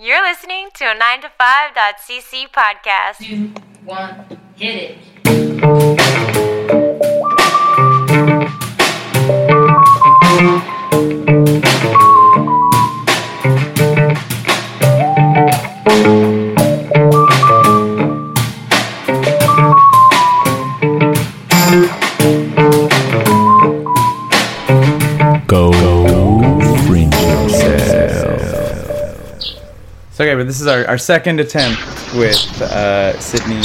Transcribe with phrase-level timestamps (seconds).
[0.00, 3.16] You're listening to a 9to5.cc podcast.
[3.16, 3.52] Two,
[3.84, 6.47] one, hit it.
[30.58, 31.80] This is our, our second attempt
[32.16, 33.58] with uh, Sydney.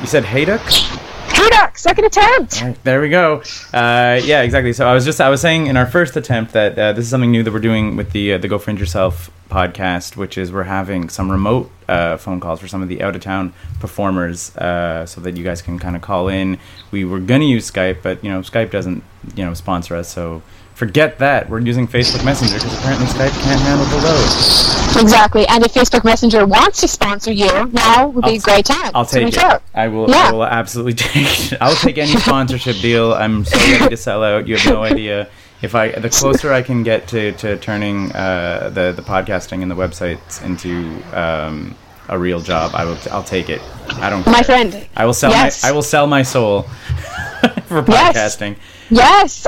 [0.00, 0.58] You said Hayduk?
[0.58, 2.60] Hayduk, second attempt.
[2.60, 3.40] Right, there we go.
[3.72, 4.72] Uh, yeah, exactly.
[4.72, 7.10] So I was just I was saying in our first attempt that uh, this is
[7.12, 10.50] something new that we're doing with the uh, the Go Fringe Yourself podcast, which is
[10.50, 14.56] we're having some remote uh, phone calls for some of the out of town performers,
[14.56, 16.58] uh, so that you guys can kind of call in.
[16.90, 19.02] We were gonna use Skype, but you know Skype doesn't
[19.34, 20.42] you know sponsor us, so
[20.74, 21.48] forget that.
[21.50, 25.02] We're using Facebook Messenger because apparently Skype can't handle the load.
[25.02, 25.46] Exactly.
[25.48, 28.90] And if Facebook Messenger wants to sponsor you, now would be I'll a great time.
[28.94, 29.38] I'll take it.
[29.38, 29.62] out.
[29.74, 30.08] I will.
[30.08, 30.28] Yeah.
[30.28, 31.52] I will absolutely take.
[31.52, 31.58] it.
[31.60, 33.12] I'll take any sponsorship deal.
[33.12, 34.46] I'm so ready to sell out.
[34.48, 35.28] You have no idea.
[35.60, 39.70] If I, the closer I can get to, to turning uh, the the podcasting and
[39.70, 41.74] the websites into um,
[42.08, 42.96] a real job, I will.
[43.10, 43.60] I'll take it.
[44.00, 44.24] I don't.
[44.26, 44.86] My friend.
[44.96, 45.62] I will sell Yes.
[45.62, 45.68] my.
[45.70, 46.62] I will sell my soul
[47.66, 48.56] for podcasting.
[48.56, 48.58] Yes,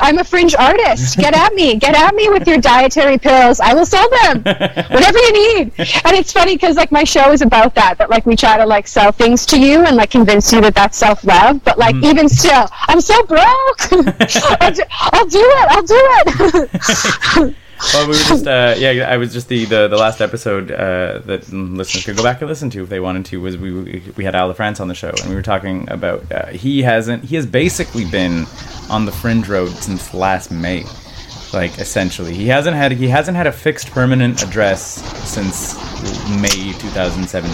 [0.03, 1.17] I'm a fringe artist.
[1.17, 1.77] Get at me.
[1.77, 3.61] Get at me with your dietary pills.
[3.61, 4.43] I will sell them.
[4.43, 5.73] Whatever you need.
[5.79, 7.99] And it's funny because like my show is about that.
[7.99, 10.75] That like we try to like sell things to you and like convince you that
[10.75, 11.63] that's self love.
[11.65, 12.05] But like mm.
[12.05, 13.41] even still, I'm so broke.
[14.61, 15.67] I'll, do, I'll do it.
[15.71, 17.57] I'll do it.
[17.95, 18.47] Well, we were just.
[18.47, 22.22] Uh, yeah, I was just the the, the last episode uh, that listeners could go
[22.22, 23.41] back and listen to if they wanted to.
[23.41, 26.47] Was we we had Al France on the show and we were talking about uh,
[26.48, 28.47] he hasn't he has basically been
[28.91, 30.84] on the fringe road since last May,
[31.55, 34.83] like essentially he hasn't had he hasn't had a fixed permanent address
[35.28, 35.75] since
[36.41, 37.50] May 2017.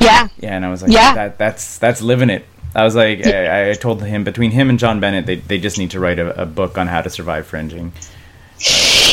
[0.00, 0.28] yeah.
[0.38, 1.14] Yeah, and I was like, Yeah.
[1.14, 2.44] that that's that's living it.
[2.74, 5.78] I was like, I, I told him between him and John Bennett, they they just
[5.78, 7.92] need to write a, a book on how to survive fringing.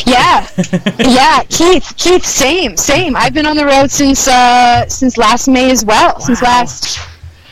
[0.06, 0.46] Yeah,
[0.98, 3.16] yeah, Keith, Keith, same, same.
[3.16, 6.98] I've been on the road since uh, since last May as well, since last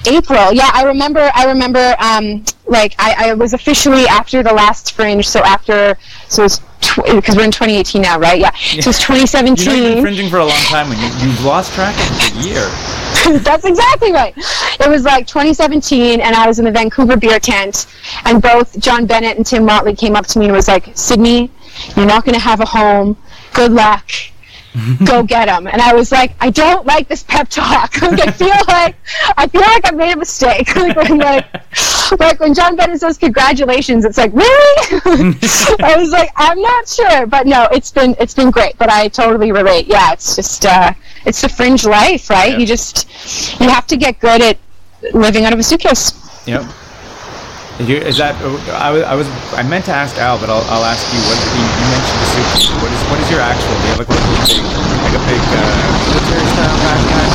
[0.07, 0.53] April.
[0.53, 1.31] Yeah, I remember.
[1.35, 1.95] I remember.
[1.99, 5.97] Um, like I, I was officially after the last Fringe, so after
[6.29, 6.61] so it's
[6.97, 8.41] because we're in 2018 now, right?
[8.41, 11.45] Yeah, so it's You know, you've been fringing for a long time when you, you've
[11.45, 12.69] lost track of the year.
[13.41, 14.35] That's exactly right.
[14.37, 17.87] It was like 2017, and I was in the Vancouver beer tent,
[18.25, 21.51] and both John Bennett and Tim Motley came up to me and was like, "Sydney,
[21.97, 23.17] you're not going to have a home.
[23.53, 24.11] Good luck.
[25.05, 28.01] Go get them." And I was like, "I don't like this pep talk.
[28.03, 28.97] like, I feel like
[29.37, 30.75] I feel like I made a mistake.
[30.75, 31.47] like, when, like,
[32.19, 35.01] like when John Bennett says congratulations, it's like really."
[35.81, 38.79] I was like, "I'm not sure," but no, it's been it's been great.
[38.79, 39.87] But I totally relate.
[39.87, 40.95] Yeah, it's just uh,
[41.27, 42.53] it's the fringe life, right?
[42.53, 42.59] Yeah.
[42.59, 44.59] You just you have to get good at
[45.13, 46.13] living out of a suitcase.
[46.47, 46.65] Yep.
[47.81, 48.37] You, is that?
[48.77, 49.27] I was, I was.
[49.57, 51.19] I meant to ask Al, but I'll, I'll ask you.
[51.25, 52.69] What you, you mentioned the suitcase.
[52.69, 53.01] What is?
[53.09, 53.73] What is your actual?
[53.73, 54.45] Do you have like, a big,
[55.01, 55.65] like a big uh,
[56.05, 57.33] military style backpack?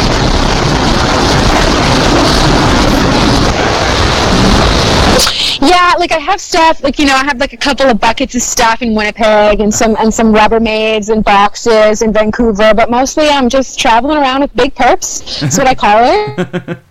[5.60, 8.36] Yeah, like I have stuff, like you know, I have like a couple of buckets
[8.36, 13.28] of stuff in Winnipeg and some and some Rubbermaids and boxes in Vancouver, but mostly
[13.28, 15.40] I'm just traveling around with big perps.
[15.40, 16.78] That's what I call it.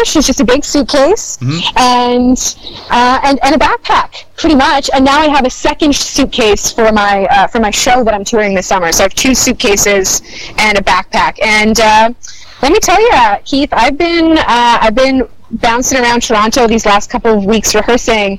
[0.00, 1.38] It's just a big suitcase
[1.76, 2.38] and
[2.90, 4.90] uh, and and a backpack, pretty much.
[4.94, 8.24] And now I have a second suitcase for my uh, for my show that I'm
[8.24, 8.92] touring this summer.
[8.92, 10.22] So I have two suitcases
[10.58, 11.38] and a backpack.
[11.42, 12.12] And uh,
[12.62, 14.44] let me tell you, Keith, I've been uh,
[14.80, 18.38] I've been bouncing around Toronto these last couple of weeks rehearsing,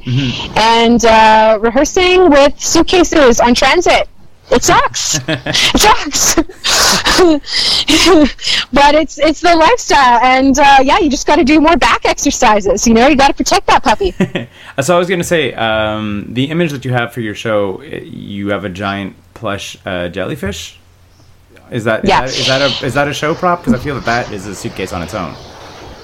[0.55, 4.07] and uh, rehearsing with suitcases on transit.
[4.51, 5.19] It sucks.
[5.27, 6.35] it sucks.
[8.73, 12.05] but it's it's the lifestyle, and uh, yeah, you just got to do more back
[12.05, 12.85] exercises.
[12.87, 14.13] You know, you got to protect that puppy.
[14.81, 17.81] So I was going to say, um, the image that you have for your show,
[17.81, 20.79] uh, you have a giant plush uh, jellyfish.
[21.69, 22.21] Is that, is Yeah.
[22.21, 23.59] that is that a is that a show prop?
[23.59, 25.35] Because I feel that that is a suitcase on its own.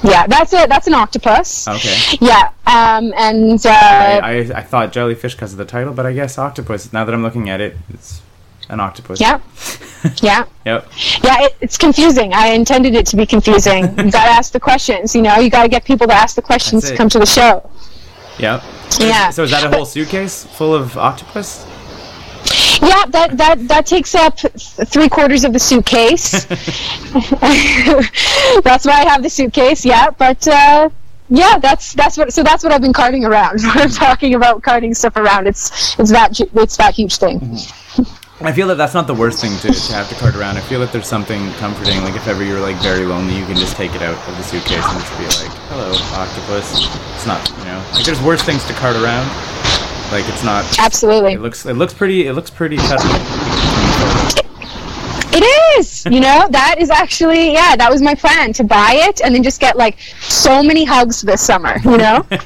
[0.04, 1.68] yeah, that's a that's an octopus.
[1.68, 2.18] Okay.
[2.22, 6.14] Yeah, um, and uh, I, I, I thought jellyfish because of the title, but I
[6.14, 6.94] guess octopus.
[6.94, 8.22] Now that I'm looking at it, it's
[8.70, 9.20] an octopus.
[9.20, 9.40] yeah,
[10.22, 10.46] yeah.
[10.66, 10.92] Yep.
[11.24, 12.34] Yeah, it, it's confusing.
[12.34, 13.84] I intended it to be confusing.
[13.98, 15.16] you got to ask the questions.
[15.16, 17.26] You know, you got to get people to ask the questions to come to the
[17.26, 17.70] show.
[18.40, 18.64] Yep.
[19.00, 19.30] Yeah.
[19.30, 21.66] So is that a whole suitcase full of octopus?
[22.82, 26.46] Yeah, that that that takes up three quarters of the suitcase.
[28.64, 29.84] that's why I have the suitcase.
[29.84, 30.90] Yeah, but uh,
[31.30, 32.32] yeah, that's that's what.
[32.34, 33.60] So that's what I've been carting around.
[33.64, 37.58] I'm talking about carting stuff around, it's it's that it's that huge thing.
[38.40, 40.58] I feel that that's not the worst thing to, to have to cart around.
[40.58, 42.04] I feel that there's something comforting.
[42.04, 44.44] Like if ever you're like very lonely, you can just take it out of the
[44.44, 46.86] suitcase and just be like, "Hello, octopus."
[47.16, 49.26] It's not, you know, like there's worse things to cart around.
[50.12, 50.64] Like it's not.
[50.78, 51.34] Absolutely.
[51.34, 51.66] It looks.
[51.66, 52.28] It looks pretty.
[52.28, 53.10] It looks pretty touching.
[55.34, 55.44] It
[55.80, 56.06] is.
[56.06, 59.42] You know, that is actually yeah, that was my plan to buy it and then
[59.42, 61.78] just get like so many hugs this summer.
[61.84, 62.26] You know.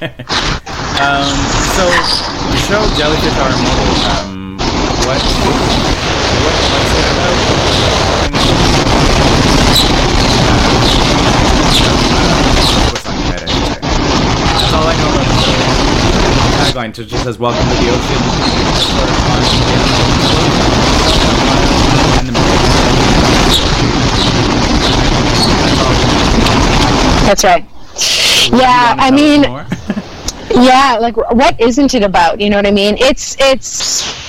[1.02, 1.26] Um,
[1.74, 4.30] so the show Jellyfish Are Immortal.
[4.30, 4.31] Um,
[5.12, 5.20] what?
[5.20, 6.56] What?
[6.72, 7.36] What's it about?
[12.88, 13.76] What's on your head, I.
[14.56, 15.60] That's all I know about the show.
[16.64, 18.22] Tagline to just says "Welcome to the ocean."
[27.26, 27.66] That's right.
[28.52, 29.44] Yeah, I mean,
[30.64, 32.40] yeah, like what isn't it about?
[32.40, 32.98] You know what I mean?
[32.98, 34.21] It's it's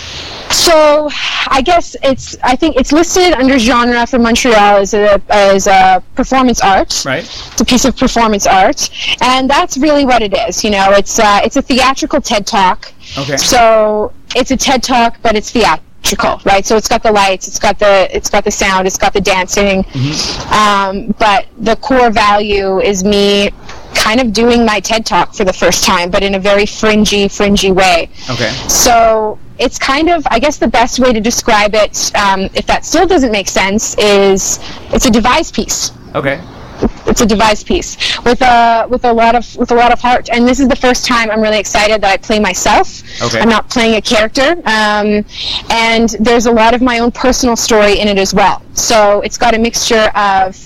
[0.63, 1.09] so
[1.49, 6.03] I guess it's I think it's listed under genre for Montreal as a as a
[6.15, 7.03] performance art.
[7.05, 7.25] right?
[7.25, 10.63] It's a piece of performance art, and that's really what it is.
[10.65, 12.93] You know, it's uh, it's a theatrical TED talk.
[13.19, 13.37] Okay.
[13.37, 16.65] So it's a TED talk, but it's theatrical, right?
[16.65, 19.21] So it's got the lights, it's got the it's got the sound, it's got the
[19.21, 19.85] dancing,
[20.53, 23.51] um, but the core value is me
[23.95, 27.29] kind of doing my TED talk for the first time, but in a very fringy,
[27.29, 28.11] fringy way.
[28.31, 28.51] Okay.
[28.69, 32.85] So it's kind of, I guess, the best way to describe it, um, if that
[32.85, 34.59] still doesn't make sense, is
[34.93, 36.41] it's a device piece Okay.
[37.13, 40.31] It's a device piece with a with a lot of with a lot of heart.
[40.31, 43.03] And this is the first time I'm really excited that I play myself.
[43.23, 43.39] Okay.
[43.39, 45.25] I'm not playing a character, um,
[45.71, 48.63] and there's a lot of my own personal story in it as well.
[48.73, 50.57] So it's got a mixture of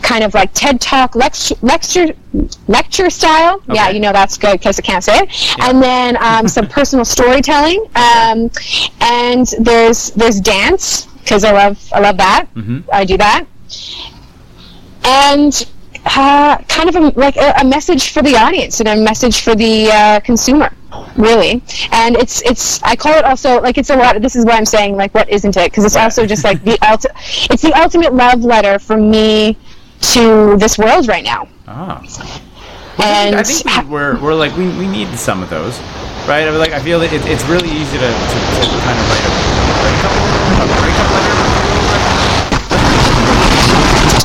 [0.00, 2.14] kind of like TED Talk lecture lecture
[2.68, 3.56] lecture style.
[3.56, 3.74] Okay.
[3.74, 5.60] Yeah, you know that's good because I can't say it.
[5.60, 8.48] And then um, some personal storytelling, um,
[9.00, 12.46] and there's there's dance because I love I love that.
[12.54, 12.88] Mm-hmm.
[12.92, 13.46] I do that
[15.06, 15.66] and
[16.06, 19.54] uh, kind of a, like a, a message for the audience and a message for
[19.54, 20.70] the uh, consumer
[21.16, 21.62] really
[21.92, 24.64] and it's it's i call it also like it's a lot this is what i'm
[24.64, 28.14] saying like what isn't it because it's also just like the ulti- it's the ultimate
[28.14, 29.56] love letter from me
[30.00, 32.00] to this world right now Ah.
[33.02, 35.78] and I think we, we're, we're like we, we need some of those,
[36.28, 36.46] right?
[36.46, 39.04] I mean, like I feel that it, it's really easy to, to, to kind of
[39.10, 39.32] write a
[39.82, 40.12] breakup,
[40.62, 41.36] a breakup letter.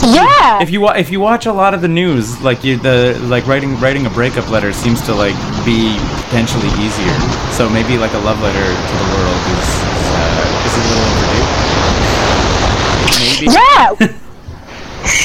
[0.04, 3.18] Yeah If you wa- if you watch a lot of the news, like you the
[3.30, 7.16] like writing writing a breakup letter seems to like be potentially easier.
[7.58, 9.70] So maybe like a love letter to the world is
[10.18, 11.48] uh, is a little overdue.
[13.22, 13.46] Maybe.
[13.54, 13.94] yeah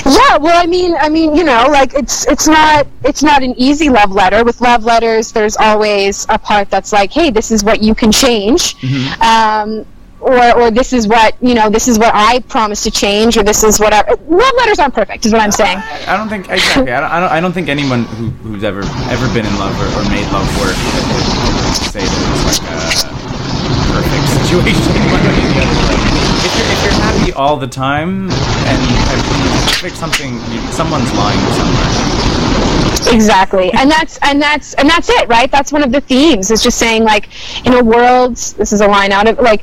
[0.07, 3.55] yeah well i mean i mean you know like it's it's not it's not an
[3.59, 7.63] easy love letter with love letters there's always a part that's like hey this is
[7.63, 8.75] what you can change
[9.21, 9.85] um,
[10.27, 13.43] or, or this is what you know this is what i promise to change or
[13.43, 16.93] this is whatever love letters aren't perfect is what i'm saying I don't think exactly.
[16.93, 17.33] I don't, I don't.
[17.33, 20.47] I don't think anyone who, who's ever ever been in love or, or made love
[20.61, 23.11] work would say that it's like a
[23.91, 26.23] perfect situation.
[26.49, 26.93] one way or the other.
[26.93, 28.83] Like, if you're if you're happy all the time and,
[29.85, 30.39] and something,
[30.73, 33.13] someone's lying somewhere.
[33.13, 36.63] exactly and that's and that's and that's it right that's one of the themes it's
[36.63, 37.29] just saying like
[37.65, 39.63] in a world this is a line out of like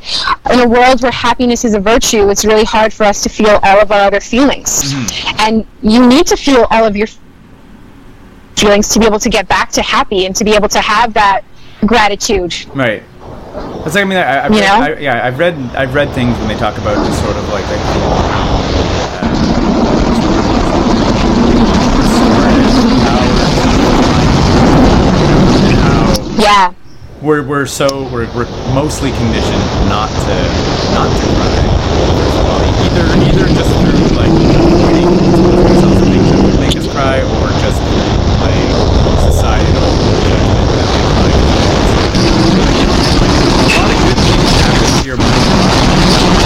[0.51, 3.59] in a world where happiness is a virtue it's really hard for us to feel
[3.63, 5.35] all of our other feelings mm-hmm.
[5.39, 7.07] and you need to feel all of your
[8.55, 11.13] feelings to be able to get back to happy and to be able to have
[11.13, 11.43] that
[11.85, 13.03] gratitude Right.
[13.83, 14.95] That's like I mean I, I've You read, know?
[14.95, 17.67] I, yeah I've read I've read things when they talk about just sort of like
[17.67, 17.79] like
[25.79, 26.73] how yeah
[27.21, 30.37] we're we're so we're, we're mostly conditioned not to
[30.93, 31.63] not to cry.
[32.83, 34.31] Either either just through like
[34.91, 35.07] reading
[35.63, 38.59] ourselves things that would make us cry, or just through like
[39.23, 39.91] societal
[40.27, 41.39] judgment that we like.
[43.63, 46.43] A lot of good things happen to your mind.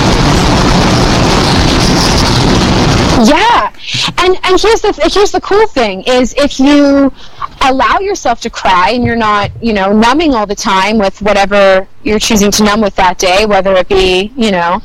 [3.23, 3.71] Yeah,
[4.19, 7.11] and and here's the here's the cool thing is if you
[7.61, 11.87] allow yourself to cry and you're not you know numbing all the time with whatever
[12.03, 14.81] you're choosing to numb with that day, whether it be you know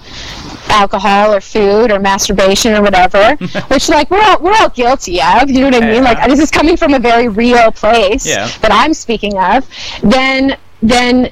[0.69, 3.37] alcohol or food or masturbation or whatever,
[3.69, 5.51] which like we're all we're all guilty of.
[5.51, 5.95] You know what I mean?
[6.03, 6.13] Yeah.
[6.13, 8.47] Like this is coming from a very real place Yeah.
[8.63, 9.69] that I'm speaking of.
[10.03, 11.31] Then then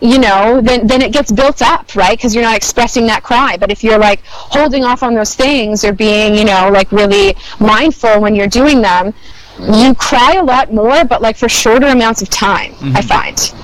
[0.00, 2.16] you know, then then it gets built up, right?
[2.16, 3.56] Because you're not expressing that cry.
[3.56, 7.36] But if you're like holding off on those things or being, you know, like really
[7.58, 9.12] mindful when you're doing them,
[9.58, 12.74] you cry a lot more, but like for shorter amounts of time.
[12.94, 13.54] I find.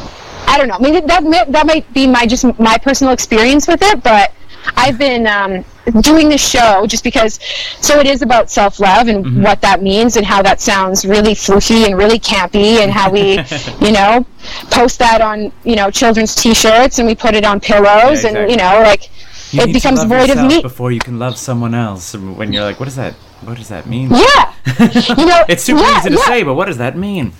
[0.48, 0.74] I don't know.
[0.74, 4.32] I mean, that that might be my just my personal experience with it, but
[4.76, 5.64] I've been um,
[6.02, 7.38] doing this show just because.
[7.80, 9.42] So it is about self love and Mm-hmm.
[9.42, 13.38] what that means and how that sounds really floofy and really campy and how we,
[13.86, 14.24] you know,
[14.70, 18.50] post that on you know children's T-shirts and we put it on pillows Yeah, and
[18.50, 19.10] you know like
[19.52, 20.62] You it becomes void of meat.
[20.62, 22.14] before you can love someone else.
[22.14, 23.14] When you're like, what does that?
[23.42, 24.10] What does that mean?
[24.10, 24.52] Yeah,
[25.18, 26.24] you know, It's super yeah, easy to yeah.
[26.26, 27.32] say, but what does that mean?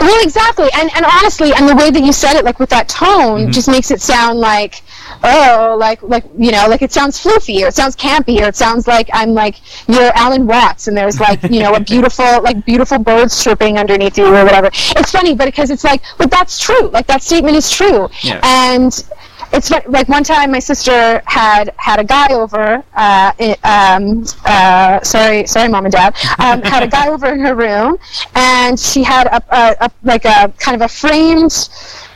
[0.00, 2.88] Well, exactly, and and honestly, and the way that you said it, like with that
[2.88, 3.50] tone, Mm-hmm.
[3.50, 4.82] just makes it sound like,
[5.22, 8.56] oh, like like you know, like it sounds floofy, or it sounds campy, or it
[8.56, 9.56] sounds like I'm like
[9.88, 14.16] you're Alan Watts, and there's like you know a beautiful like beautiful birds chirping underneath
[14.18, 14.68] you or whatever.
[14.72, 16.88] It's funny, but because it's like, but that's true.
[16.88, 18.40] Like that statement is true, Yeah.
[18.42, 19.04] and.
[19.52, 22.82] It's fu- like one time my sister had had a guy over.
[22.94, 23.32] Uh,
[23.64, 26.14] um, uh, sorry, sorry, mom and dad.
[26.38, 27.98] Um, had a guy over in her room,
[28.34, 31.68] and she had a, a, a like a kind of a framed,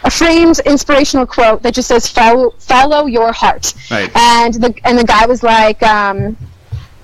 [0.05, 4.11] a framed inspirational quote that just says "follow follow your heart." Right.
[4.17, 5.83] And the and the guy was like.
[5.83, 6.37] Um,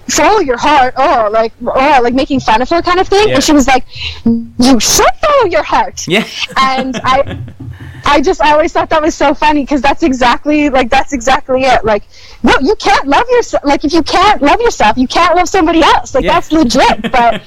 [0.08, 3.34] follow your heart oh like oh like making fun of her kind of thing Yeah.
[3.36, 3.84] and she was like
[4.24, 6.26] you should follow your heart Yeah.
[6.56, 7.38] and I,
[8.10, 11.62] I just I always thought that was so funny because that's exactly like that's exactly
[11.62, 11.84] it.
[11.84, 12.02] Like,
[12.42, 13.62] no, you can't love yourself.
[13.64, 16.14] Like, if you can't love yourself, you can't love somebody else.
[16.14, 16.32] Like, Yeah.
[16.34, 16.96] that's legit.
[17.12, 17.42] But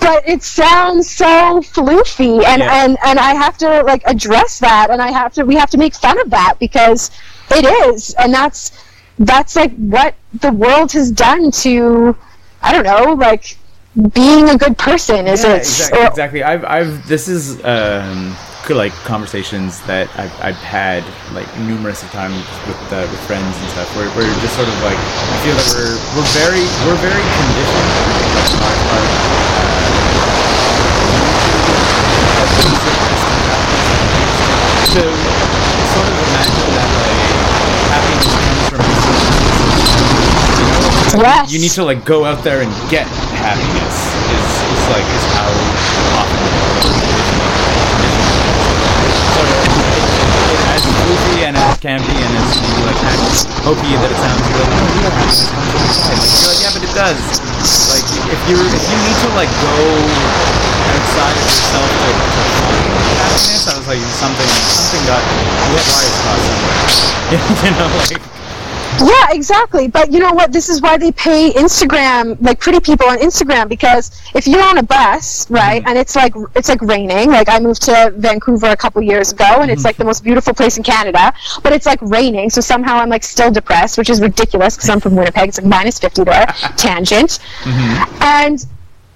[0.00, 2.84] but it sounds so floofy, and Yeah.
[2.84, 5.78] and and I have to like address that, and I have to we have to
[5.78, 7.10] make fun of that because
[7.50, 8.72] it is, and that's
[9.18, 12.16] that's like what the world has done to
[12.62, 13.56] I don't know like
[14.14, 16.42] being a good person is Yeah, it exactly, or- exactly.
[16.44, 18.36] I've, I've, this is um,
[18.76, 23.68] like conversations that I've, I've had like numerous of times with uh, with friends and
[23.72, 27.24] stuff, where you're just sort of like, I feel that we're we're very we're very
[27.24, 27.88] conditioned.
[28.34, 29.78] Like, our, our, uh,
[34.88, 37.20] to sort of imagine that like
[37.92, 38.80] happiness comes from
[41.18, 41.50] Yes.
[41.52, 43.06] you need to like go out there and get
[43.42, 43.96] happiness
[44.30, 45.50] is, is like is how
[46.14, 46.38] often
[49.34, 49.66] so it,
[50.52, 54.42] it, as goofy and as campy and it's maybe like of hokey that it sounds
[54.50, 57.20] like no real happiness oh, comes from inside like, you're like yeah but it does.
[57.94, 59.78] Like if you if you need to like go
[60.90, 62.82] outside of yourself to, to find
[63.22, 66.78] happiness I was like something something got you wires crossed somewhere
[67.62, 68.37] you know like
[69.00, 69.88] Yeah, exactly.
[69.88, 70.52] But you know what?
[70.52, 74.78] This is why they pay Instagram, like pretty people on Instagram, because if you're on
[74.78, 75.88] a bus, right, mm-hmm.
[75.88, 77.30] and it's like it's like raining.
[77.30, 79.88] Like I moved to Vancouver a couple years ago, and it's mm-hmm.
[79.88, 82.50] like the most beautiful place in Canada, but it's like raining.
[82.50, 85.48] So somehow I'm like still depressed, which is ridiculous because I'm from Winnipeg.
[85.48, 86.46] It's like minus fifty there.
[86.76, 87.38] Tangent.
[87.62, 88.22] Mm-hmm.
[88.22, 88.66] And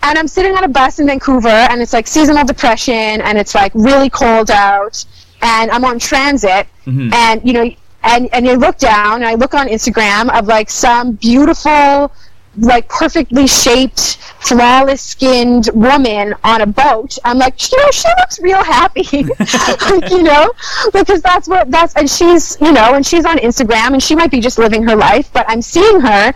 [0.03, 3.55] and I'm sitting on a bus in Vancouver, and it's like seasonal depression, and it's
[3.55, 5.05] like really cold out,
[5.43, 6.67] and I'm on transit,
[7.13, 7.71] and you know,
[8.05, 12.13] and and you look down, and I look on Instagram of like some beautiful,
[12.57, 17.19] like perfectly shaped, flawless skinned woman on a boat.
[17.25, 19.03] I'm like, you know, she looks real happy,
[20.15, 20.53] you know,
[20.93, 24.31] because that's what that's, and she's, you know, and she's on Instagram, and she might
[24.31, 26.35] be just living her life, but I'm seeing her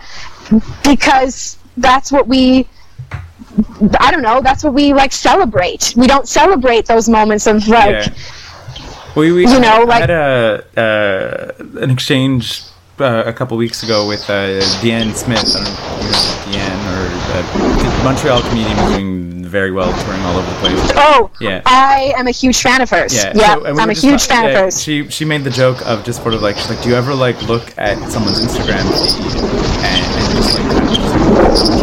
[0.83, 2.67] because that's what we
[3.99, 4.41] I don't know.
[4.41, 5.93] That's what we like celebrate.
[5.97, 8.13] We don't celebrate those moments of like, Yeah.
[9.17, 12.61] We, we You know, like- had a uh, an exchange
[12.99, 15.39] uh, a couple weeks ago with uh, Deanne Smith.
[15.39, 17.01] I don't know if you know Deanne or
[17.33, 20.91] uh, Montreal comedian who's doing very well, touring all over the place.
[20.95, 21.61] oh, Yeah.
[21.65, 23.13] I am a huge fan of hers.
[23.15, 24.81] Yeah, Yeah, so- we I'm a huge fan yeah, of hers.
[24.83, 27.13] She she made the joke of just sort of like she's like, do you ever
[27.15, 29.33] like look at someone's Instagram feed
[29.81, 31.81] and, and just like kind of just like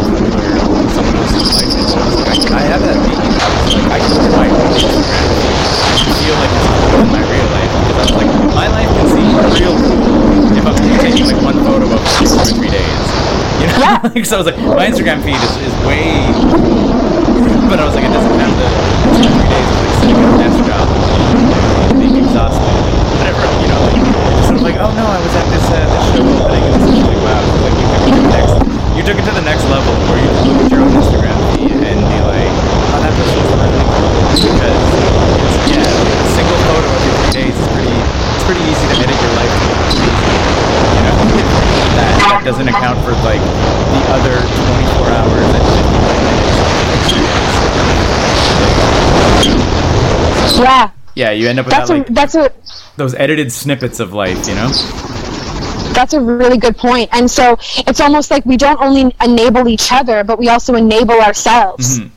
[0.95, 1.93] someone else's is?
[1.95, 1.99] I
[2.31, 3.33] like, I, I have that feeling.
[3.35, 5.57] I was like, I can look at my own Instagram feed
[6.05, 8.89] and feel like it's cooler than my real life because I was like, my life
[8.93, 12.69] can seem real cool if I'm only taking like one photo of two or three
[12.69, 13.05] days.
[13.63, 14.11] You know, Yeah.
[14.15, 16.27] like, so I was like, my Instagram feed is, is way
[17.69, 18.67] but I was like, it doesn't have the
[19.17, 22.61] two, three days of like sitting at a desk job, and being exhausted,
[23.17, 24.05] whatever, you know, like
[24.45, 26.93] sort of like, oh no, I was at this uh, this show opening, and this
[26.93, 28.55] is like, wow, it's like you took it to the next,
[28.93, 31.37] you took it to the next level where you just look at your own Instagram
[31.57, 32.53] feed and be like,
[32.93, 34.13] oh, that person's really cool
[34.45, 34.81] because
[35.41, 39.17] it's, yeah, a single photo every three days is pretty, it's pretty easy to edit
[39.17, 40.37] your life to look crazy,
[40.95, 41.17] you know.
[41.97, 42.13] That,
[42.44, 46.55] that doesn't account for like the other 24 hours and 55 minutes
[50.57, 52.49] yeah, yeah, you end up with that's that, a like that's a
[52.95, 54.69] those edited snippets of life, you know?
[55.93, 57.09] that's a really good point.
[57.11, 61.19] And so it's almost like we don't only enable each other, but we also enable
[61.19, 61.99] ourselves.
[61.99, 62.14] Mm-hmm.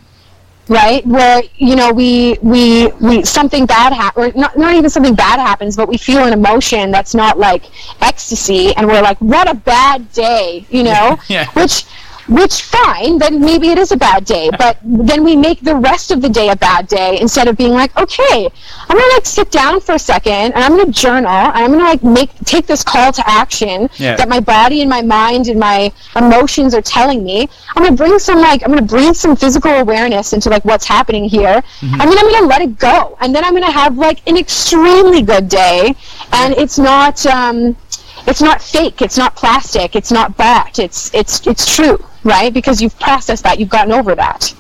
[0.68, 5.14] Right where you know we we we something bad happens or not, not even something
[5.14, 7.64] bad happens but we feel an emotion that's not like
[8.02, 11.46] ecstasy and we're like what a bad day you know Yeah.
[11.52, 11.84] which
[12.28, 16.10] which fine then maybe it is a bad day but then we make the rest
[16.10, 18.48] of the day a bad day instead of being like okay
[18.88, 21.84] i'm gonna like sit down for a second and i'm gonna journal and i'm gonna
[21.84, 24.16] like make take this call to action Yeah.
[24.16, 27.48] that my body and my mind and my emotions are telling me.
[27.74, 31.24] I'm gonna bring some like i'm gonna breathe some physical awareness into like what's happening
[31.24, 31.62] here.
[31.82, 35.22] And then i'm gonna let it go and then i'm gonna have like an extremely
[35.22, 35.94] good day
[36.32, 37.76] and it's not um
[38.28, 39.02] it's not fake.
[39.02, 39.96] It's not plastic.
[39.96, 42.52] It's not bought it's it's it's true right?
[42.52, 43.58] Because you've processed that.
[43.58, 44.54] You've gotten over that.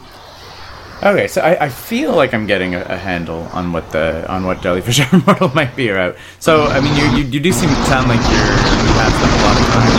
[1.02, 4.44] Okay, so I, I feel like I'm getting a, a handle on what the on
[4.44, 6.16] what jellyfish are immortal might be about.
[6.40, 9.30] So I mean, you, you, you do seem to sound like you're you have spent
[9.30, 9.94] a lot of time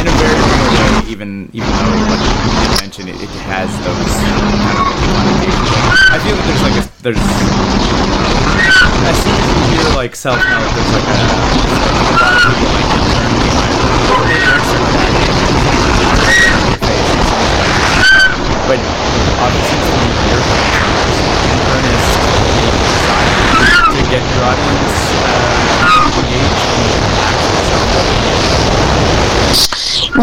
[0.00, 4.16] in a very real way, even even though like you mention it, it has those
[4.64, 4.94] kind of.
[6.08, 8.43] I feel like there's like a there's
[9.12, 11.18] soon as you hear like self help, like a,
[12.08, 12.94] a lot of people like
[18.66, 18.80] but
[19.44, 19.76] obviously
[20.32, 20.40] your
[21.68, 22.16] earnest
[23.92, 26.64] to get your audience uh, engaged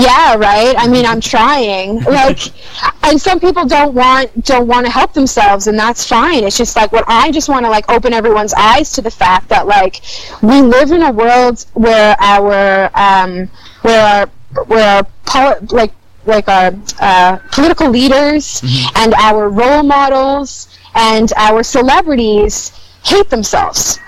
[0.01, 0.75] yeah right?
[0.77, 2.01] I mean i'm trying.
[2.03, 2.51] Like
[3.03, 6.43] and some people don't want don't want to help themselves and that's fine.
[6.43, 9.49] It's just like what i just want to like open everyone's eyes to the fact
[9.49, 10.01] that like
[10.41, 13.47] we live in a world where our um
[13.81, 14.27] where our
[14.65, 15.93] where our poli- like
[16.25, 18.61] like our uh, political leaders
[18.95, 22.71] and our role models and our celebrities
[23.03, 23.99] hate themselves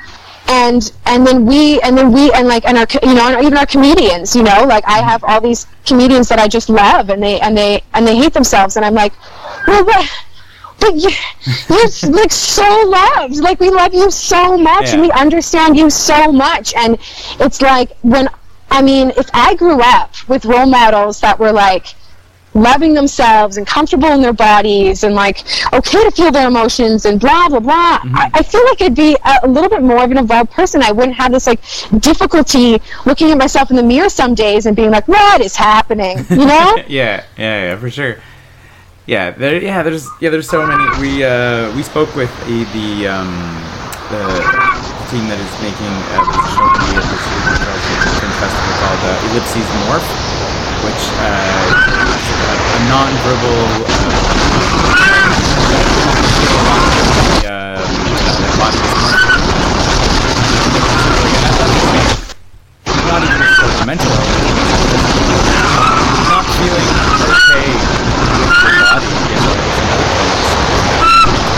[0.48, 3.58] and and then we and then we and like and our you know and even
[3.58, 7.24] our comedians you know like i have all these comedians that i just love and
[7.24, 8.76] they and they and they hate themselves.
[8.76, 9.14] And i'm like
[9.68, 10.10] well what?
[10.80, 11.12] But you,
[11.70, 13.38] you're like so loved.
[13.38, 16.74] Like we love you so much and we understand you so much.
[16.74, 16.98] And
[17.40, 18.28] it's like when
[18.70, 21.96] i mean if i grew up with role models that were like
[22.53, 25.39] loving themselves and comfortable in their bodies and like
[25.74, 28.00] okay to feel their emotions and blah blah blah.
[28.13, 30.81] I, I feel like i'd be a, a little bit more of an evolved person.
[30.83, 31.61] I wouldn't have this like
[32.00, 36.25] difficulty looking at myself in the mirror some days and being like what is happening?
[36.33, 36.75] You know?
[36.87, 38.18] Yeah, yeah, yeah, for sure.
[39.05, 40.83] Yeah, there, yeah, there's, yeah, there's so many.
[41.00, 43.29] We, uh, we spoke with the, the, um,
[44.09, 44.24] the
[45.11, 47.24] team that is making uh, the show to be at this
[48.44, 50.07] Festival called uh, Ellipses Morph,
[50.83, 51.31] which uh,
[51.72, 52.02] is a, a
[52.89, 53.83] non-verbal.
[57.46, 57.79] Uh, uh,
[63.11, 65.43] uh, mental health
[66.29, 66.89] not feeling
[67.29, 71.53] okay with your body and all these other things.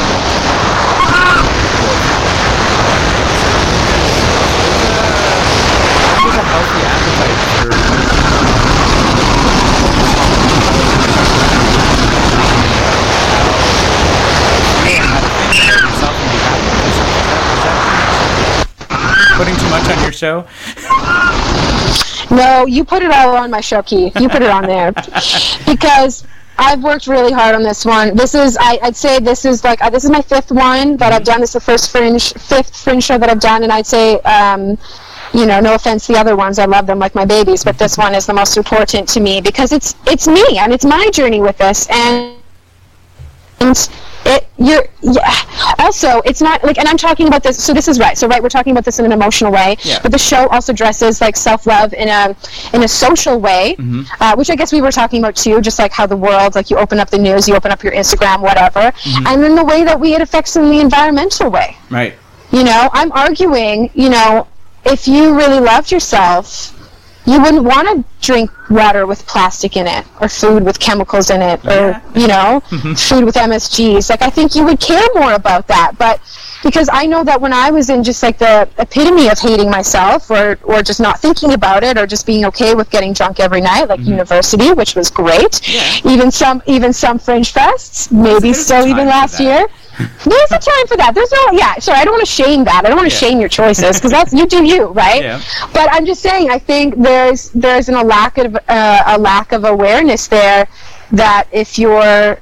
[5.05, 8.75] There's a healthy appetite for
[14.83, 17.09] feeling how to think about yourself and be happy with yourself.
[17.15, 20.45] Is that- is that Putting too much on your show?
[22.35, 24.19] No, you put it all on my show, Keith.
[24.19, 24.91] You put it on there
[25.67, 26.25] because
[26.57, 28.15] I've worked really hard on this one.
[28.15, 31.13] This is, I, I'd say, this is like uh, this is my fifth one that
[31.13, 31.41] I've done.
[31.41, 34.77] This is the first fringe, fifth fringe show that I've done, and I'd say, um,
[35.33, 37.97] you know, no offense the other ones, I love them like my babies, but this
[37.97, 41.41] one is the most important to me because it's it's me and it's my journey
[41.41, 42.38] with this, and
[43.59, 43.89] and
[44.58, 45.76] you're yeah.
[45.80, 48.41] also it's not like and i'm talking about this so this is right so right
[48.41, 50.00] we're talking about this in an emotional way Yeah.
[50.02, 52.36] but the show also dresses like self-love in a
[52.74, 53.76] in a social way
[54.22, 56.70] uh, which i guess we were talking about too just like how the world like
[56.70, 58.94] you open up the news you open up your instagram whatever
[59.28, 62.13] and then the way that we it affects in the environmental way Right.
[62.52, 64.48] you know i'm arguing you know
[64.86, 66.72] if you really loved yourself
[67.25, 71.41] you wouldn't want to drink water with plastic in it or food with chemicals in
[71.41, 72.59] it or you know
[72.97, 75.93] food with msgs like i think you would care more about that.
[75.97, 76.19] But
[76.63, 80.31] because i know that when i was in just like the epitome of hating myself
[80.31, 83.61] or or just not thinking about it or just being okay with getting drunk every
[83.61, 85.61] night like university which was great
[86.05, 89.67] even some even some fringe fests maybe still even last year
[90.25, 91.12] there's a time for that.
[91.13, 91.79] There's no, yeah.
[91.79, 92.84] Sorry, I don't want to shame that.
[92.86, 93.19] I don't want to Yeah.
[93.29, 95.21] shame your choices because that's you do you, right?
[95.23, 95.41] Yeah.
[95.73, 99.51] But I'm just saying, I think there's there's an, a lack of uh, a lack
[99.51, 100.67] of awareness there
[101.12, 102.39] that if you're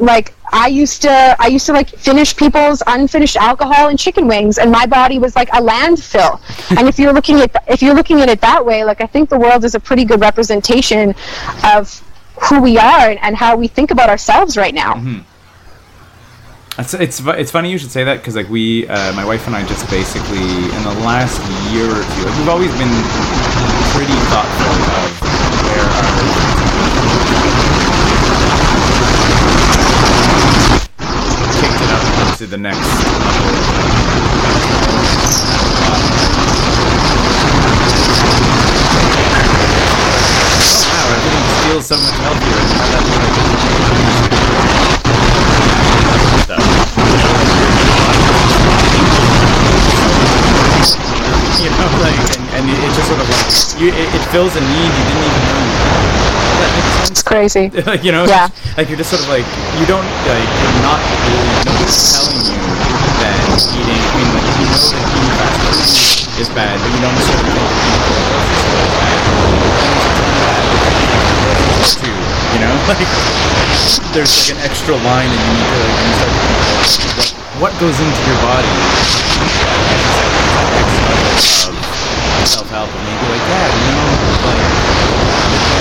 [0.00, 4.58] like I used to I used to like finish people's unfinished alcohol and chicken wings
[4.58, 6.40] and my body was like a landfill.
[6.78, 9.30] and if you're looking at if you're looking at it that way, like I think
[9.30, 11.14] the world is a pretty good representation
[11.64, 12.02] of
[12.48, 14.94] who we are and, and how we think about ourselves right now.
[16.78, 19.54] It's, it's it's funny you should say that because like we uh, my wife and
[19.54, 21.38] I just basically in the last
[21.70, 22.94] year or two like we've always been
[23.92, 25.20] pretty thoughtful of
[25.68, 26.12] where our
[31.60, 32.88] kicked it up to the next
[33.20, 34.62] level.
[39.72, 42.58] Wow, everything feels so much healthier.
[42.58, 44.42] and how that, like,
[46.44, 46.64] stuff.
[51.62, 53.44] you know, like, and, and it it just sort of like,
[53.76, 55.60] you, it, it fills a need you didn't even know.
[55.60, 57.10] Does that make sense?
[57.12, 57.68] It's crazy.
[57.84, 58.48] like, you know, Yeah.
[58.80, 59.44] like you're just sort of like,
[59.76, 60.96] you don't, like, you're not
[61.28, 62.56] really, nobody's telling you
[63.20, 63.36] that
[63.68, 67.12] eating, I mean, like, you know that eating fast food is bad, but you don't
[67.12, 69.20] necessarily think that eating groceries is bad.
[71.92, 72.16] Too,
[72.56, 73.04] you know, like
[74.16, 76.32] there's like an extra line, and you need to like, you start
[77.12, 77.28] what
[77.60, 78.72] what goes into your body.
[81.68, 81.81] Of
[82.46, 84.06] self-help, and maybe like, yeah, you know,
[84.46, 85.72] like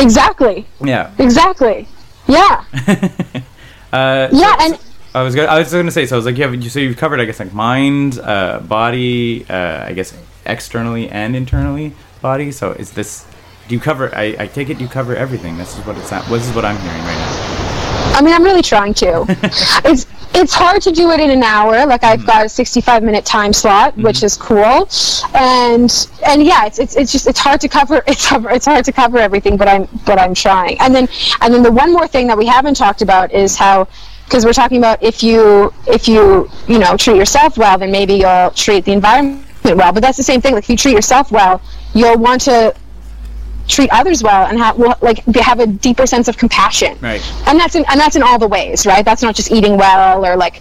[0.00, 0.64] Exactly.
[0.80, 1.12] yeah.
[1.18, 1.86] Exactly.
[2.26, 2.64] Yeah.
[3.90, 4.78] Uh, Yeah, and
[5.14, 6.14] I was gonna, I was gonna say so.
[6.16, 9.86] I was like, yeah, you so you've covered, I guess, like mind, uh, body, uh,
[9.86, 10.12] I guess
[10.44, 12.52] externally and internally body.
[12.52, 13.24] So is this?
[13.68, 14.14] Do you cover?
[14.14, 15.58] I, I take it you cover everything.
[15.58, 16.24] This is what it's at.
[16.24, 18.14] This is what I'm hearing right now.
[18.16, 19.26] I mean, I'm really trying to.
[19.84, 21.84] it's it's hard to do it in an hour.
[21.84, 22.26] Like I've mm.
[22.26, 24.04] got a 65 minute time slot, mm.
[24.04, 24.88] which is cool,
[25.34, 28.02] and and yeah, it's, it's it's just it's hard to cover.
[28.08, 30.80] It's hard- it's hard to cover everything, but I'm but I'm trying.
[30.80, 31.06] And then
[31.42, 33.86] and then the one more thing that we haven't talked about is how.
[34.24, 38.14] Because we're talking about if you if you you know treat yourself well, then maybe
[38.14, 39.90] you'll treat the environment well.
[39.90, 40.52] But that's the same thing.
[40.52, 41.62] Like if you treat yourself well,
[41.94, 42.74] you'll want to
[43.68, 47.22] treat others well and have well, like have a deeper sense of compassion Right.
[47.46, 50.24] and that's in and that's in all the ways right that's not just eating well
[50.26, 50.56] or like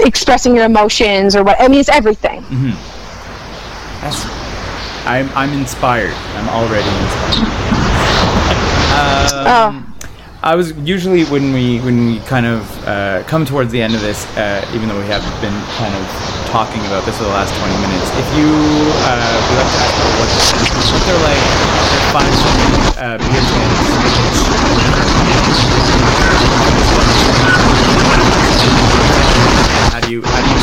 [0.00, 2.44] expressing your emotions or what i mean it's everything
[4.02, 4.24] That's,
[5.06, 6.14] I'm I'm inspired.
[6.36, 7.48] I'm already inspired.
[9.48, 9.91] Um,
[10.44, 14.00] I was usually when we when we kind of uh, come towards the end of
[14.00, 16.02] this, uh, even though we have been kind of
[16.50, 18.10] talking about this for the last 20 minutes.
[18.18, 18.50] If you
[19.06, 20.26] uh, would like to ask people what,
[20.90, 21.38] what they're like,
[22.10, 22.34] five
[22.98, 23.86] uh, beer cans.
[29.94, 30.62] How do you how do you?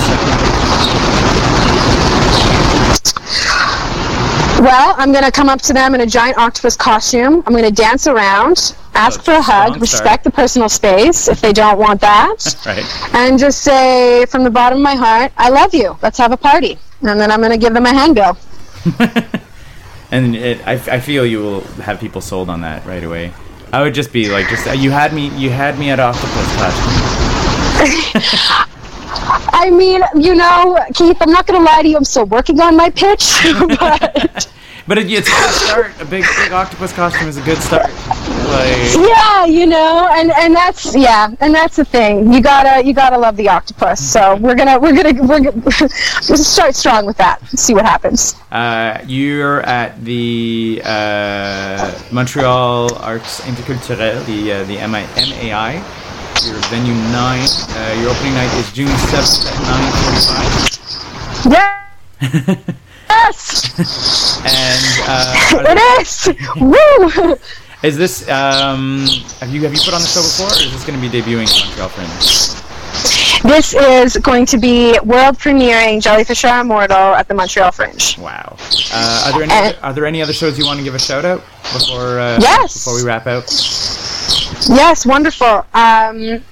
[4.60, 7.64] Well i'm going to come up to them in a giant octopus costume i'm going
[7.64, 9.82] to dance around ask Oh, for a hug start.
[9.82, 12.86] respect the personal space if they don't want that Right.
[13.16, 16.38] and just say from the bottom of my heart i love you let's have a
[16.38, 18.38] party and then i'm going to give them a handbill
[20.12, 23.32] And it, I, I feel you will have people sold on that right away.
[23.72, 28.66] I would just be like, just you had me, you had me at octopus costume.
[29.32, 31.98] I mean, you know, Keith, I'm not going to lie to you.
[31.98, 33.38] I'm still working on my pitch,
[33.80, 34.48] but
[34.88, 36.02] But it, it's a good start.
[36.02, 37.92] A big, big octopus costume is a good start.
[38.50, 42.34] Like, yeah, you know, and and that's yeah, and that's the thing.
[42.34, 44.00] You gotta you gotta love the octopus.
[44.02, 45.62] So we're gonna we're gonna we're gonna
[46.28, 47.38] we'll start strong with that.
[47.50, 48.34] See what happens.
[48.52, 55.84] uh, you're at the uh, Montreal Arts Interculturel, the uh, the MAI.
[56.48, 57.48] Your venue nine.
[57.70, 61.52] Uh, your opening night is June seventh at nine forty-five.
[61.52, 61.76] Yeah.
[63.10, 63.70] Yes,
[64.46, 66.30] And uh, it is.
[66.62, 67.36] Woo!
[67.88, 69.06] is this um,
[69.40, 71.10] have you have you put on the show before, or is this going to be
[71.10, 72.60] debuting at Montreal Fringe?
[73.44, 78.18] This is going to be world premiering Jellyfish Are Immortal at the Montreal Fringe.
[78.20, 78.58] Wow.
[78.94, 81.26] Uh, are there any are there any other shows you want to give a shout
[81.26, 81.40] out
[81.74, 82.74] before uh, Yes.
[82.74, 83.46] before we wrap out?
[84.68, 85.66] Yes, wonderful.
[85.74, 86.44] Um,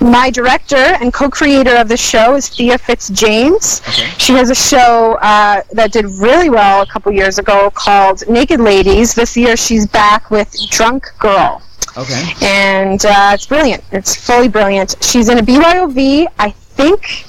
[0.00, 3.82] my director and co-creator of the show is Thea Fitz-James.
[3.88, 4.10] Okay.
[4.18, 8.60] She has a show uh, that did really well a couple years ago called Naked
[8.60, 9.14] Ladies.
[9.14, 11.62] This year she's back with Drunk Girl.
[11.96, 12.32] Okay.
[12.42, 13.82] and uh, it's brilliant.
[13.90, 14.94] It's fully brilliant.
[15.02, 16.26] She's in a BYOV.
[16.38, 17.24] I think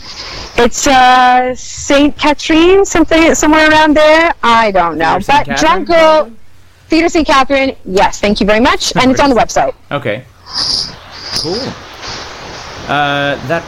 [0.59, 4.31] it's uh, Saint Catherine, something somewhere around there.
[4.43, 5.17] I don't know.
[5.25, 6.31] But Drunk Girl,
[6.89, 7.25] Theater St.
[7.25, 7.75] Catherine.
[7.85, 9.73] Yes, thank you very much, and it's on the website.
[9.91, 10.23] Okay.
[11.41, 11.59] Cool.
[12.89, 13.63] Uh, that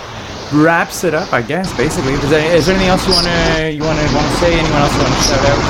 [0.52, 1.72] wraps it up, I guess.
[1.78, 4.60] Basically, is there, is there anything else you wanna you wanna want to say?
[4.60, 5.62] Anyone else you want to shout out?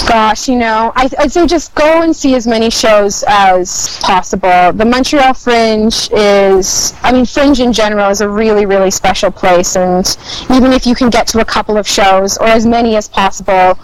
[0.00, 4.72] Gosh, you know, I, I'd say just go and see as many shows as possible.
[4.72, 9.76] The Montreal Fringe is, I mean, Fringe in general is a really, really special place,
[9.76, 10.04] and
[10.50, 13.78] even if you can get to a couple of shows or as many as possible,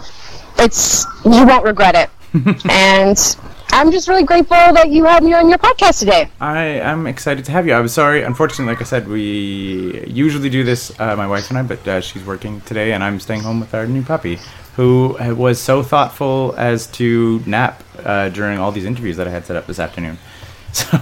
[0.57, 2.09] it's you won't regret it.
[2.69, 3.37] and
[3.71, 6.29] I'm just really grateful that you had me on your podcast today.
[6.41, 7.73] I am excited to have you.
[7.73, 11.59] I was sorry, unfortunately, like I said, we usually do this, uh, my wife and
[11.59, 14.39] I, but uh, she's working today, and I'm staying home with our new puppy,
[14.79, 19.45] who was so thoughtful as to nap uh, during all these interviews that I had
[19.45, 20.17] set up this afternoon.
[20.71, 20.97] So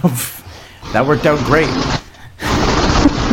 [0.94, 1.68] that worked out great.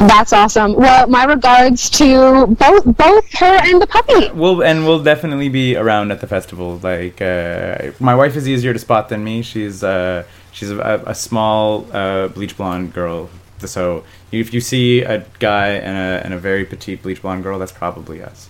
[0.09, 0.75] That's awesome.
[0.75, 4.29] Well, my regards to both both her and the puppy.
[4.33, 6.77] We'll and we'll definitely be around at the festival.
[6.83, 9.41] Like uh, my wife is easier to spot than me.
[9.41, 13.29] She's uh, she's a, a small uh, bleach blonde girl.
[13.59, 17.57] So if you see a guy and a and a very petite bleach blonde girl,
[17.57, 18.49] that's probably us.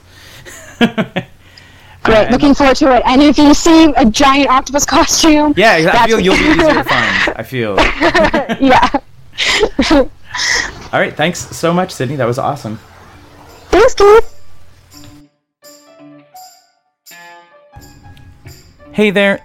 [2.06, 3.04] Great, And- looking forward to it.
[3.06, 6.84] And if you see a giant octopus costume, Yeah, I feel you'll be easier to
[6.86, 7.34] find.
[7.36, 7.76] I feel.
[8.62, 8.90] yeah.
[10.94, 12.16] All right, thanks so much, Sydney.
[12.16, 12.78] That was awesome.
[13.70, 14.32] Thanks, Keith.
[18.94, 19.44] Hey there.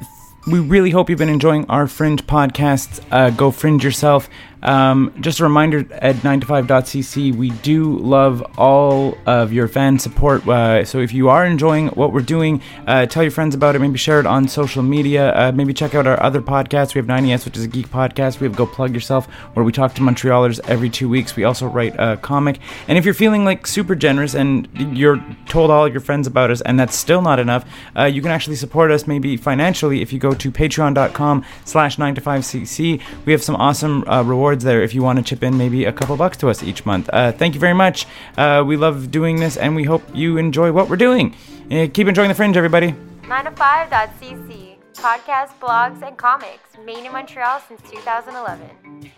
[0.50, 3.00] We really hope you've been enjoying our Fringe podcasts.
[3.10, 4.28] Uh, go fringe yourself.
[4.62, 10.46] Um, just a reminder at 9to5.cc, we do love all of your fan support.
[10.46, 13.78] Uh, so if you are enjoying what we're doing, uh, tell your friends about it.
[13.78, 15.34] Maybe share it on social media.
[15.34, 16.94] Uh, maybe check out our other podcasts.
[16.94, 18.40] We have 90s, which is a geek podcast.
[18.40, 21.36] We have Go Plug Yourself, where we talk to Montrealers every two weeks.
[21.36, 22.58] We also write a comic.
[22.88, 26.60] And if you're feeling like super generous and you're told all your friends about us,
[26.60, 27.64] and that's still not enough,
[27.96, 32.14] uh, you can actually support us maybe financially if you go to patreon.com slash 9
[32.14, 33.00] to 5cc.
[33.24, 35.92] We have some awesome uh, rewards there if you want to chip in maybe a
[35.92, 37.08] couple bucks to us each month.
[37.12, 38.06] Uh, thank you very much.
[38.36, 41.36] Uh, we love doing this, and we hope you enjoy what we're doing.
[41.70, 42.92] Uh, keep enjoying the fringe, everybody.
[43.22, 44.76] 9to5.cc.
[44.94, 49.12] Podcasts, blogs, and comics made in Montreal since 2011.